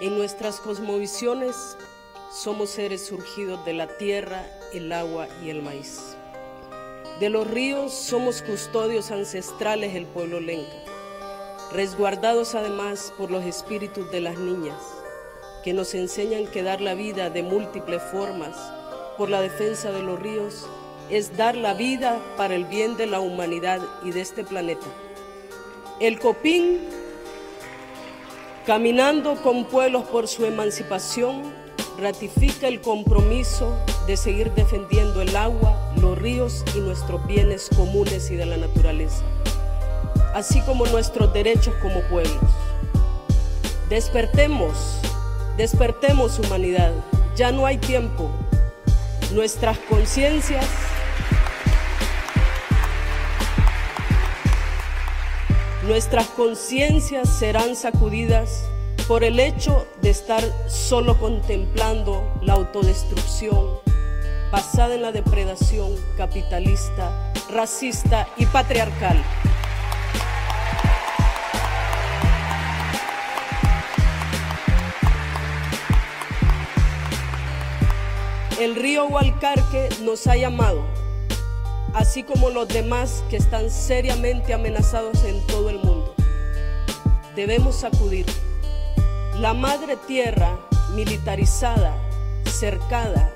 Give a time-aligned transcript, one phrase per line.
[0.00, 1.76] En nuestras cosmovisiones
[2.32, 6.14] somos seres surgidos de la tierra, el agua y el maíz.
[7.18, 10.76] De los ríos somos custodios ancestrales del pueblo lenca,
[11.72, 14.80] resguardados además por los espíritus de las niñas,
[15.64, 18.56] que nos enseñan que dar la vida de múltiples formas
[19.16, 20.64] por la defensa de los ríos
[21.10, 24.86] es dar la vida para el bien de la humanidad y de este planeta.
[25.98, 26.88] El Copín
[28.68, 31.40] Caminando con pueblos por su emancipación,
[31.98, 33.74] ratifica el compromiso
[34.06, 39.24] de seguir defendiendo el agua, los ríos y nuestros bienes comunes y de la naturaleza,
[40.34, 42.36] así como nuestros derechos como pueblos.
[43.88, 45.00] Despertemos,
[45.56, 46.92] despertemos humanidad,
[47.36, 48.28] ya no hay tiempo.
[49.32, 50.66] Nuestras conciencias
[55.88, 58.68] Nuestras conciencias serán sacudidas
[59.08, 63.78] por el hecho de estar solo contemplando la autodestrucción
[64.52, 69.16] basada en la depredación capitalista, racista y patriarcal.
[78.60, 80.97] El río Hualcarque nos ha llamado
[81.94, 86.14] así como los demás que están seriamente amenazados en todo el mundo.
[87.34, 88.26] Debemos sacudir.
[89.40, 90.58] La madre tierra
[90.94, 91.94] militarizada,
[92.44, 93.32] cercada,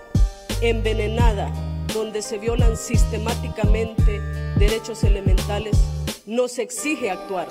[0.61, 1.53] envenenada,
[1.95, 4.21] donde se violan sistemáticamente
[4.57, 5.77] derechos elementales,
[6.27, 7.49] nos exige actuar.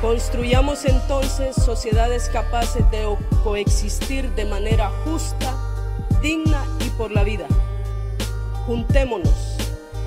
[0.00, 3.04] Construyamos entonces sociedades capaces de
[3.44, 5.54] coexistir de manera justa,
[6.22, 7.46] digna y por la vida.
[8.66, 9.56] Juntémonos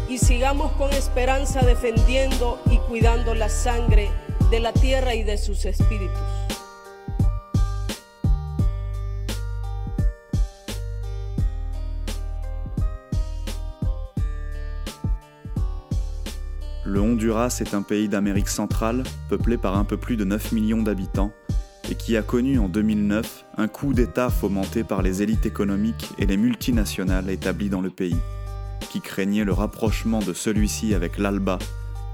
[0.09, 4.09] y sigamos con esperanza defendiendo y cuidando la sangre
[4.49, 6.42] de la tierra y de sus espíritus.
[16.93, 20.83] Le Honduras est un pays d'Amérique centrale peuplé par un peu plus de 9 millions
[20.83, 21.31] d'habitants
[21.89, 26.27] et qui a connu en 2009 un coup d'État fomenté par les élites économiques et
[26.27, 28.15] les multinationales établies dans le pays,
[28.91, 31.57] qui craignaient le rapprochement de celui-ci avec l'ALBA,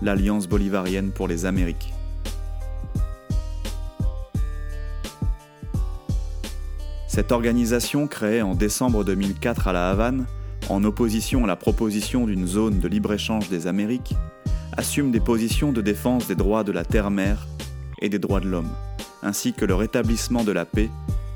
[0.01, 1.93] l'Alliance bolivarienne pour les Amériques.
[7.09, 10.25] Cette organisation, créée en décembre 2004 à La Havane,
[10.69, 14.15] en opposition à la proposition d'une zone de libre-échange des Amériques,
[14.79, 17.47] assume des positions de défense des droits de la terre-mère
[18.01, 18.71] et des droits de l'homme,
[19.21, 20.89] ainsi que le rétablissement de la paix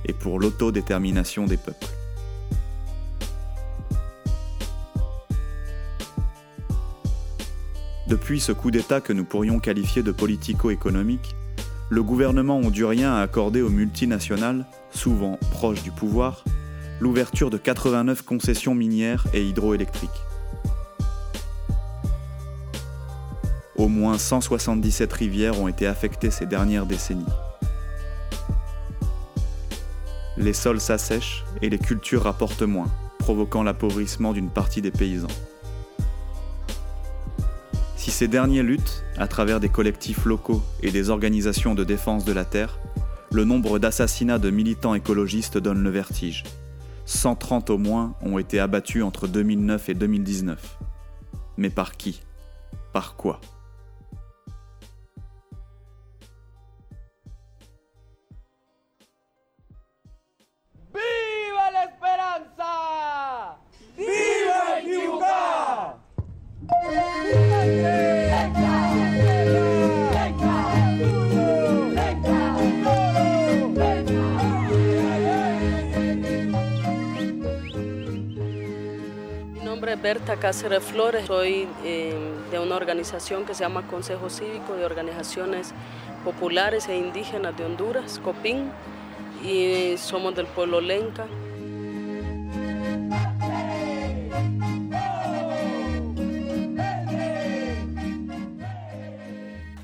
[0.05, 1.85] et pour l'autodétermination des peuples.
[8.07, 11.35] Depuis ce coup d'État que nous pourrions qualifier de politico-économique,
[11.89, 16.45] le gouvernement hondurien a accordé aux multinationales, souvent proches du pouvoir,
[17.01, 20.09] l'ouverture de 89 concessions minières et hydroélectriques.
[23.83, 27.25] Au moins 177 rivières ont été affectées ces dernières décennies.
[30.37, 32.89] Les sols s'assèchent et les cultures rapportent moins,
[33.19, 35.27] provoquant l'appauvrissement d'une partie des paysans.
[37.97, 42.31] Si ces derniers luttent, à travers des collectifs locaux et des organisations de défense de
[42.31, 42.79] la terre,
[43.33, 46.45] le nombre d'assassinats de militants écologistes donne le vertige.
[47.03, 50.77] 130 au moins ont été abattus entre 2009 et 2019.
[51.57, 52.21] Mais par qui?
[52.93, 53.41] Par quoi?
[80.25, 82.15] Berta Cáceres Flores, soy eh,
[82.49, 85.73] de una organización que se llama Consejo Cívico de Organizaciones
[86.23, 88.71] Populares e Indígenas de Honduras, COPIN,
[89.43, 91.25] y somos del pueblo Lenca.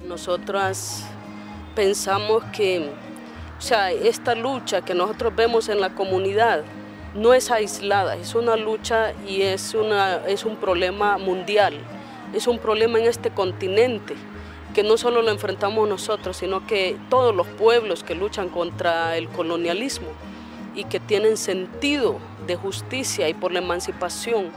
[0.07, 1.03] Nosotras
[1.75, 2.89] pensamos que
[3.57, 6.63] o sea, esta lucha que nosotros vemos en la comunidad,
[7.15, 11.73] no es aislada, es una lucha y es, una, es un problema mundial,
[12.33, 14.15] es un problema en este continente
[14.73, 19.27] que no solo lo enfrentamos nosotros, sino que todos los pueblos que luchan contra el
[19.29, 20.07] colonialismo
[20.75, 24.47] y que tienen sentido de justicia y por la emancipación.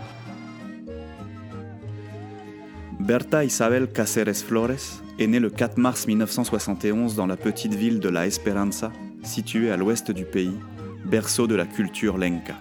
[2.98, 8.10] Berta Isabel Cáceres Flores est née le 4 mars 1971 dans la petite ville de
[8.10, 8.92] La Esperanza,
[9.24, 10.54] située à l'ouest du pays,
[11.04, 12.60] berceau de la culture lenca.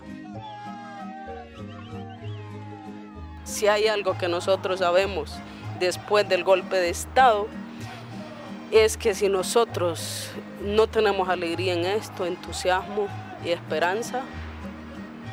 [3.43, 5.37] Si hay algo que nosotros sabemos
[5.79, 7.47] después del golpe de Estado,
[8.71, 10.29] es que si nosotros
[10.63, 13.07] no tenemos alegría en esto, entusiasmo
[13.45, 14.21] y esperanza,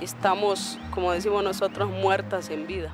[0.01, 2.93] estamos, como decimos nosotros, muertas en vida.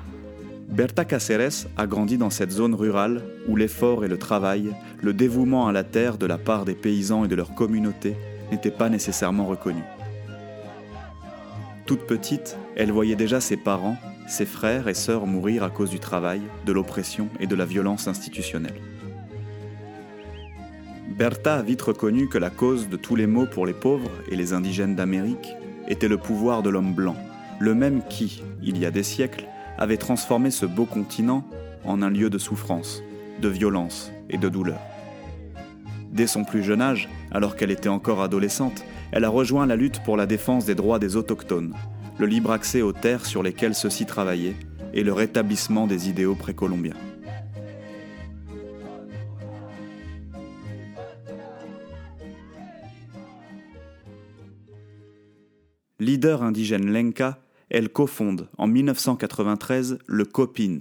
[0.67, 5.67] Berta Cáceres a grandi dans cette zone rurale où l'effort et le travail, le dévouement
[5.67, 8.15] à la terre de la part des paysans et de leur communauté
[8.51, 9.85] n'étaient pas nécessairement reconnus.
[11.85, 13.97] Toute petite, elle voyait déjà ses parents,
[14.27, 18.07] ses frères et sœurs mourir à cause du travail, de l'oppression et de la violence
[18.07, 18.81] institutionnelle.
[21.15, 24.35] Bertha a vite reconnu que la cause de tous les maux pour les pauvres et
[24.35, 25.55] les indigènes d'Amérique
[25.87, 27.15] était le pouvoir de l'homme blanc,
[27.59, 29.45] le même qui, il y a des siècles,
[29.77, 31.45] avait transformé ce beau continent
[31.83, 33.03] en un lieu de souffrance,
[33.41, 34.79] de violence et de douleur.
[36.11, 38.83] Dès son plus jeune âge, alors qu'elle était encore adolescente,
[39.15, 41.73] elle a rejoint la lutte pour la défense des droits des autochtones,
[42.19, 44.57] le libre accès aux terres sur lesquelles ceux-ci travaillaient
[44.93, 46.97] et le rétablissement des idéaux précolombiens.
[56.01, 57.39] Leader indigène Lenka,
[57.69, 60.79] elle cofonde en 1993 le COPIN,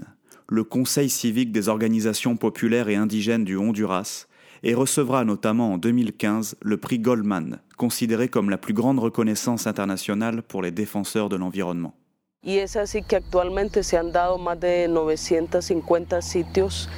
[0.49, 4.27] le Conseil civique des organisations populaires et indigènes du Honduras,
[4.65, 10.43] et recevra notamment en 2015 le prix Goldman, considéré comme la plus grande reconnaissance internationale
[10.43, 11.95] pour les défenseurs de l'environnement.
[12.43, 16.91] Y es así que actualmente se han dado más de 950 sitios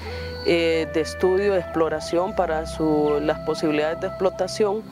[0.44, 4.82] eh, de estudio, de exploración para su, las posibilidades de explotación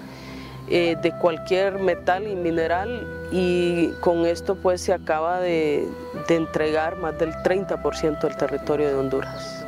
[0.69, 5.88] eh, de cualquier metal y mineral y con esto pues se acaba de,
[6.29, 9.63] de entregar más del 30% del territorio de Honduras.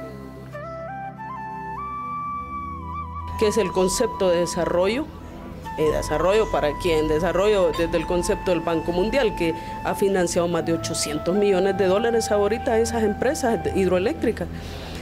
[3.38, 5.06] Que es el concepto de desarrollo.
[5.78, 7.06] Eh, desarrollo para quién?
[7.06, 9.54] Desarrollo desde el concepto del Banco Mundial, que
[9.84, 14.48] ha financiado más de 800 millones de dólares ahorita a esas empresas hidroeléctricas.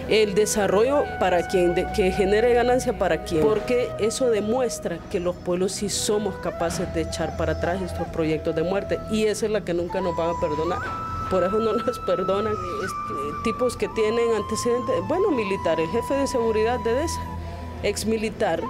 [0.09, 5.73] El desarrollo para quien, que genere ganancia para quién, porque eso demuestra que los pueblos
[5.73, 9.63] sí somos capaces de echar para atrás estos proyectos de muerte y esa es la
[9.63, 10.79] que nunca nos van a perdonar.
[11.31, 16.81] Por eso no nos perdonan este, tipos que tienen antecedentes, bueno, militares, jefe de seguridad
[16.81, 17.21] de DESA
[17.85, 18.63] ex militar.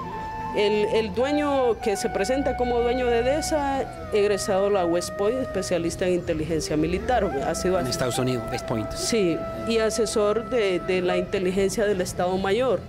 [0.57, 5.41] El, el, dueño que se presenta como dueño de DESA, egresado a la West Point,
[5.41, 7.25] especialista en inteligencia militar.
[7.25, 8.91] Ha sido en Estados Unidos, West Point.
[8.93, 9.37] Sí,
[9.69, 12.81] y asesor de, de la inteligencia del Estado Mayor.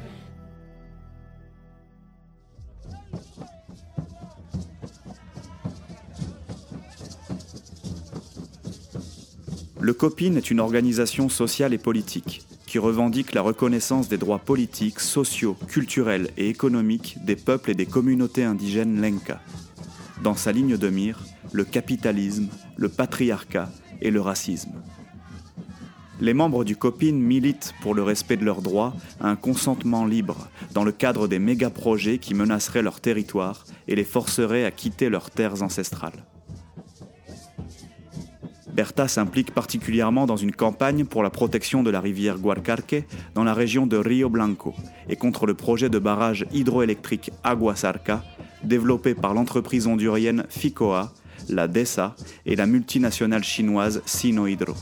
[9.81, 12.43] Le COPIN est une organisation sociale et politique
[12.75, 17.85] qui revendique la reconnaissance des droits politiques, sociaux, culturels et économiques des peuples et des
[17.85, 19.39] communautés indigènes Lenka.
[20.21, 21.23] Dans sa ligne de mire,
[21.53, 23.69] le capitalisme, le patriarcat
[24.01, 24.73] et le racisme.
[26.19, 30.49] Les membres du COPIN militent pour le respect de leurs droits à un consentement libre
[30.73, 35.31] dans le cadre des méga-projets qui menaceraient leur territoire et les forceraient à quitter leurs
[35.31, 36.25] terres ancestrales.
[38.75, 43.53] Berta s'implique particulièrement dans une campagne pour la protection de la rivière Guarcarque dans la
[43.53, 44.73] région de Rio Blanco
[45.07, 48.21] et contre le projet de barrage hydroélectrique Aguasarca
[48.65, 51.13] développé par l'entreprise hondurienne FICOA,
[51.47, 54.73] la DESA et la multinationale chinoise Sinohydro.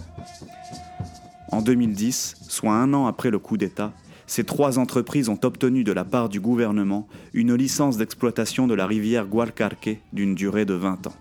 [1.51, 3.93] En 2010, soit un an après le coup d'État,
[4.25, 8.87] ces trois entreprises ont obtenu de la part du gouvernement une licence d'exploitation de la
[8.87, 11.13] rivière Guarcarque d'une durée de 20 ans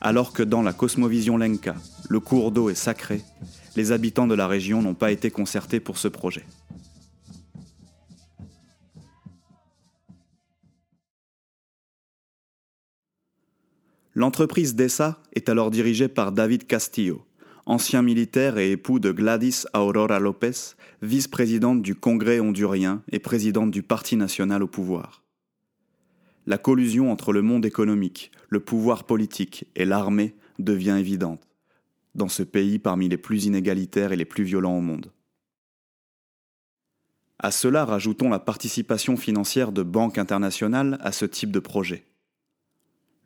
[0.00, 1.74] alors que dans la cosmovision Lenka,
[2.08, 3.22] le cours d'eau est sacré,
[3.76, 6.44] les habitants de la région n'ont pas été concertés pour ce projet.
[14.14, 17.24] L'entreprise DESA est alors dirigée par David Castillo,
[17.66, 23.84] ancien militaire et époux de Gladys Aurora Lopez, vice-présidente du Congrès hondurien et présidente du
[23.84, 25.27] Parti national au pouvoir
[26.48, 31.46] la collusion entre le monde économique, le pouvoir politique et l'armée devient évidente,
[32.14, 35.12] dans ce pays parmi les plus inégalitaires et les plus violents au monde.
[37.38, 42.06] À cela rajoutons la participation financière de banques internationales à ce type de projet.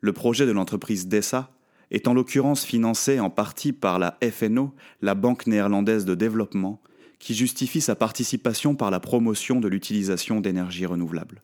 [0.01, 1.49] Le projet de l'entreprise DESA
[1.91, 6.81] est en l'occurrence financé en partie par la FNO, la Banque néerlandaise de développement,
[7.19, 11.41] qui justifie sa participation par la promotion de l'utilisation d'énergies renouvelables.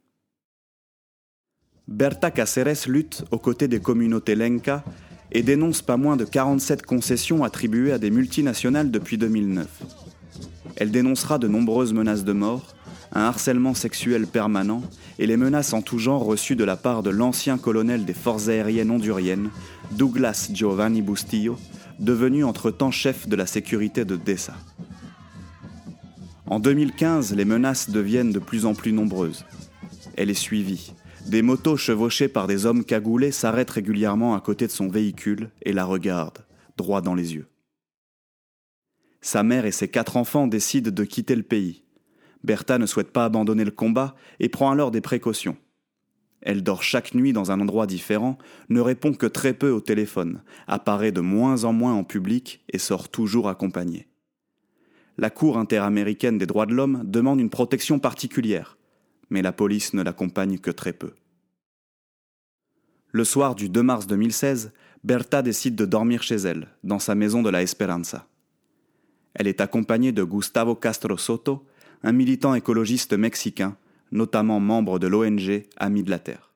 [1.90, 4.84] Berta Cáceres lutte aux côtés des communautés Lenca
[5.32, 9.68] et dénonce pas moins de 47 concessions attribuées à des multinationales depuis 2009.
[10.76, 12.76] Elle dénoncera de nombreuses menaces de mort,
[13.12, 14.84] un harcèlement sexuel permanent
[15.18, 18.50] et les menaces en tout genre reçues de la part de l'ancien colonel des forces
[18.50, 19.50] aériennes honduriennes,
[19.94, 21.58] Douglas Giovanni Bustillo,
[21.98, 24.54] devenu entre-temps chef de la sécurité de Dessa.
[26.46, 29.44] En 2015, les menaces deviennent de plus en plus nombreuses.
[30.16, 30.94] Elle est suivie.
[31.26, 35.74] Des motos chevauchées par des hommes cagoulés s'arrêtent régulièrement à côté de son véhicule et
[35.74, 36.46] la regardent,
[36.78, 37.48] droit dans les yeux.
[39.22, 41.84] Sa mère et ses quatre enfants décident de quitter le pays.
[42.44, 45.58] Bertha ne souhaite pas abandonner le combat et prend alors des précautions.
[46.42, 48.38] Elle dort chaque nuit dans un endroit différent,
[48.70, 52.78] ne répond que très peu au téléphone, apparaît de moins en moins en public et
[52.78, 54.08] sort toujours accompagnée.
[55.18, 58.78] La Cour interaméricaine des droits de l'homme demande une protection particulière,
[59.30, 61.14] mais la police ne l'accompagne que très peu.
[63.12, 64.72] Le soir du 2 mars 2016,
[65.04, 68.28] Bertha décide de dormir chez elle, dans sa maison de la Esperanza.
[69.34, 71.66] Elle est accompagnée de Gustavo Castro Soto,
[72.04, 73.78] un militant écologiste mexicain,
[74.12, 76.54] notamment membre de l'ONG Amis de la Terre.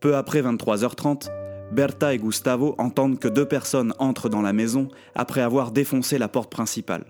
[0.00, 1.37] Peu après 23h30,
[1.70, 6.28] Bertha et Gustavo entendent que deux personnes entrent dans la maison après avoir défoncé la
[6.28, 7.04] porte principale.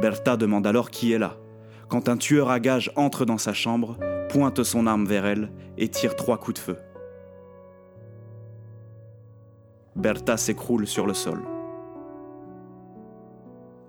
[0.00, 1.36] Bertha demande alors qui est là,
[1.88, 3.98] quand un tueur à gages entre dans sa chambre,
[4.30, 6.76] pointe son arme vers elle et tire trois coups de feu.
[9.96, 11.42] Bertha s'écroule sur le sol.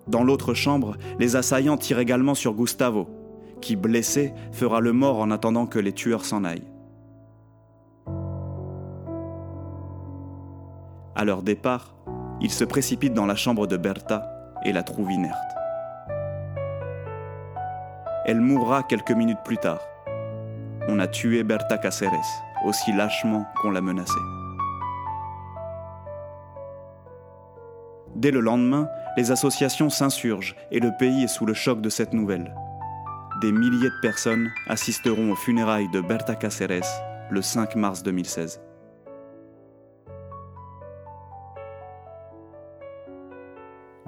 [0.07, 3.07] Dans l'autre chambre, les assaillants tirent également sur Gustavo,
[3.61, 6.70] qui, blessé, fera le mort en attendant que les tueurs s'en aillent.
[11.21, 11.93] À leur départ,
[12.41, 14.27] ils se précipitent dans la chambre de Bertha
[14.65, 15.37] et la trouvent inerte.
[18.25, 19.81] Elle mourra quelques minutes plus tard.
[20.87, 24.11] On a tué Berta Caceres, aussi lâchement qu'on l'a menacée.
[28.15, 32.13] Dès le lendemain, les associations s'insurgent et le pays est sous le choc de cette
[32.13, 32.55] nouvelle.
[33.41, 36.81] Des milliers de personnes assisteront aux funérailles de Berta Caceres
[37.29, 38.59] le 5 mars 2016.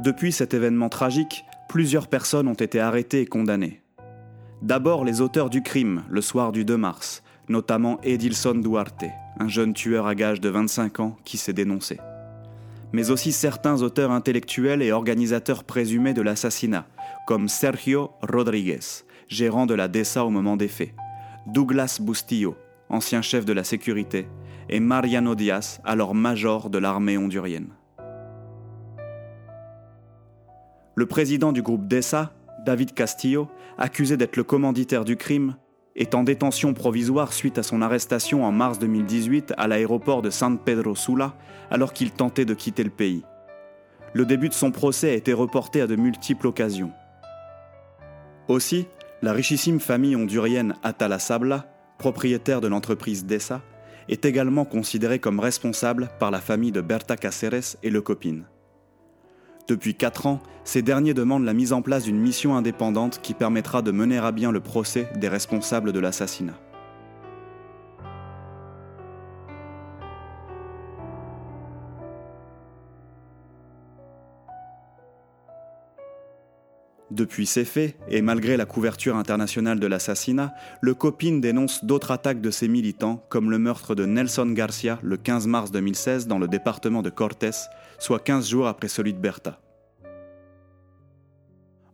[0.04, 3.82] Depuis cet événement tragique, plusieurs personnes ont été arrêtées et condamnées.
[4.62, 9.06] D'abord les auteurs du crime le soir du 2 mars, notamment Edilson Duarte,
[9.40, 12.00] un jeune tueur à gages de 25 ans qui s'est dénoncé
[12.94, 16.86] mais aussi certains auteurs intellectuels et organisateurs présumés de l'assassinat,
[17.26, 20.94] comme Sergio Rodriguez, gérant de la DESA au moment des faits,
[21.48, 22.56] Douglas Bustillo,
[22.90, 24.28] ancien chef de la sécurité,
[24.70, 27.70] et Mariano Diaz, alors major de l'armée hondurienne.
[30.96, 32.32] Le président du groupe DESA,
[32.66, 35.56] David Castillo, accusé d'être le commanditaire du crime,
[35.96, 40.60] est en détention provisoire suite à son arrestation en mars 2018 à l'aéroport de San
[40.60, 41.34] Pedro Sula
[41.72, 43.24] alors qu'il tentait de quitter le pays.
[44.14, 46.92] Le début de son procès a été reporté à de multiples occasions.
[48.48, 48.86] Aussi,
[49.24, 51.66] la richissime famille hondurienne Atala Sabla,
[51.98, 53.62] propriétaire de l'entreprise DESA,
[54.10, 58.44] est également considérée comme responsable par la famille de Berta Caceres et le copine.
[59.68, 63.82] Depuis quatre ans, ces derniers demandent la mise en place d'une mission indépendante qui permettra
[63.82, 66.60] de mener à bien le procès des responsables de l'assassinat.
[77.14, 80.52] Depuis ces faits, et malgré la couverture internationale de l'assassinat,
[80.82, 85.16] le copine dénonce d'autres attaques de ses militants, comme le meurtre de Nelson Garcia le
[85.16, 87.52] 15 mars 2016 dans le département de Cortés,
[88.00, 89.62] soit 15 jours après celui de Berta.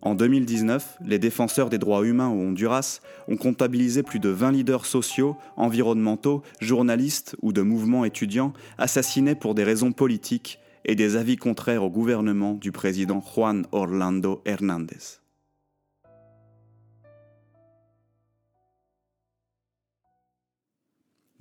[0.01, 4.85] En 2019, les défenseurs des droits humains au Honduras ont comptabilisé plus de 20 leaders
[4.85, 11.37] sociaux, environnementaux, journalistes ou de mouvements étudiants assassinés pour des raisons politiques et des avis
[11.37, 15.19] contraires au gouvernement du président Juan Orlando Hernández.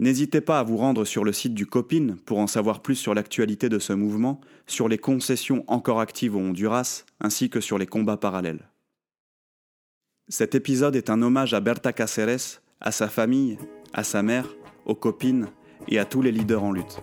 [0.00, 3.14] N'hésitez pas à vous rendre sur le site du Copine pour en savoir plus sur
[3.14, 7.86] l'actualité de ce mouvement, sur les concessions encore actives au Honduras, ainsi que sur les
[7.86, 8.68] combats parallèles.
[10.28, 13.58] Cet épisode est un hommage à Berta Cáceres, à sa famille,
[13.92, 14.46] à sa mère,
[14.84, 15.48] aux copines
[15.88, 17.00] et à tous les leaders en lutte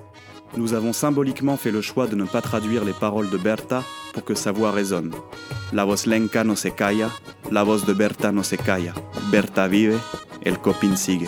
[0.58, 3.84] nous avons symboliquement fait le choix de ne pas traduire les paroles de Berta
[4.14, 5.14] pour que sa voix résonne.
[5.74, 7.10] La voz lenca no se calla,
[7.52, 8.94] la voz de Berta no se calla.
[9.32, 9.98] Berta vive,
[10.42, 11.28] el copín sigue.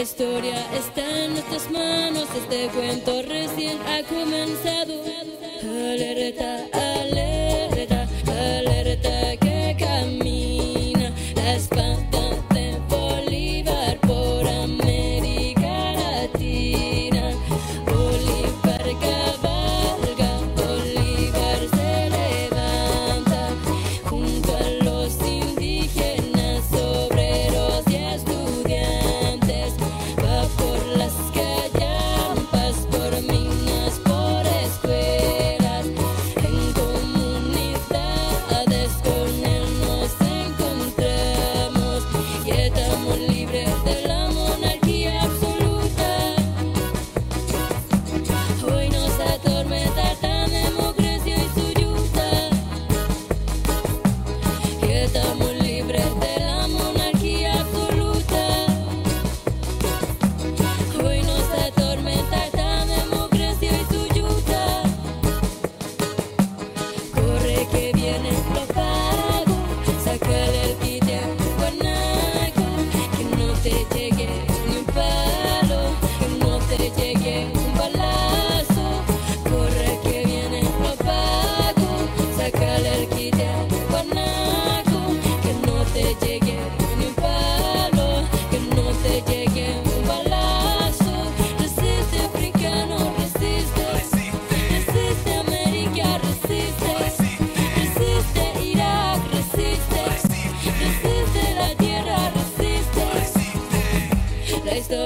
[0.00, 4.94] La historia está en nuestras manos, este cuento recién ha comenzado.
[5.62, 7.79] Alerta, alerta.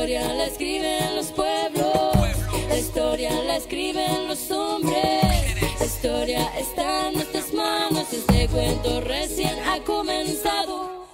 [0.05, 2.15] historia la escriben los pueblos,
[2.69, 5.25] la historia la escriben los hombres.
[5.81, 11.09] La historia está en nuestras manos este cuento recién ha comenzado.